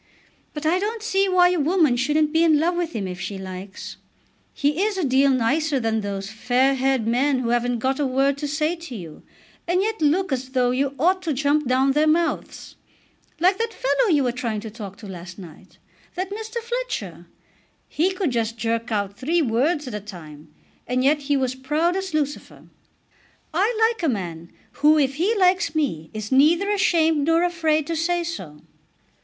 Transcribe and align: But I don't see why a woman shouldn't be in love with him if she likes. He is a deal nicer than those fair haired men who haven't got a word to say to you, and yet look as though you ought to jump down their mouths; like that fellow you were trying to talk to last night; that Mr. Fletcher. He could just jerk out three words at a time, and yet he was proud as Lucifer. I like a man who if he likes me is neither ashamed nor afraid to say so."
But 0.55 0.65
I 0.65 0.79
don't 0.79 1.03
see 1.03 1.29
why 1.29 1.49
a 1.49 1.59
woman 1.59 1.95
shouldn't 1.95 2.33
be 2.33 2.43
in 2.43 2.59
love 2.59 2.75
with 2.75 2.93
him 2.93 3.07
if 3.07 3.21
she 3.21 3.37
likes. 3.37 3.97
He 4.51 4.81
is 4.81 4.97
a 4.97 5.03
deal 5.03 5.29
nicer 5.29 5.79
than 5.79 6.01
those 6.01 6.31
fair 6.31 6.73
haired 6.73 7.05
men 7.05 7.37
who 7.37 7.49
haven't 7.49 7.77
got 7.77 7.99
a 7.99 8.05
word 8.07 8.35
to 8.39 8.47
say 8.47 8.75
to 8.77 8.95
you, 8.95 9.21
and 9.67 9.83
yet 9.83 10.01
look 10.01 10.31
as 10.31 10.49
though 10.53 10.71
you 10.71 10.95
ought 10.97 11.21
to 11.21 11.33
jump 11.33 11.67
down 11.67 11.91
their 11.91 12.07
mouths; 12.07 12.77
like 13.39 13.59
that 13.59 13.75
fellow 13.75 14.09
you 14.09 14.23
were 14.23 14.31
trying 14.31 14.59
to 14.61 14.71
talk 14.71 14.97
to 14.97 15.07
last 15.07 15.37
night; 15.37 15.77
that 16.15 16.31
Mr. 16.31 16.57
Fletcher. 16.61 17.27
He 17.87 18.09
could 18.11 18.31
just 18.31 18.57
jerk 18.57 18.91
out 18.91 19.19
three 19.19 19.43
words 19.43 19.87
at 19.87 19.93
a 19.93 19.99
time, 19.99 20.51
and 20.87 21.03
yet 21.03 21.19
he 21.29 21.37
was 21.37 21.53
proud 21.53 21.95
as 21.95 22.11
Lucifer. 22.11 22.63
I 23.53 23.77
like 23.91 24.01
a 24.01 24.09
man 24.09 24.51
who 24.81 24.97
if 24.97 25.13
he 25.17 25.35
likes 25.35 25.75
me 25.75 26.09
is 26.11 26.31
neither 26.31 26.71
ashamed 26.71 27.27
nor 27.27 27.43
afraid 27.43 27.85
to 27.85 27.95
say 27.95 28.23
so." 28.23 28.61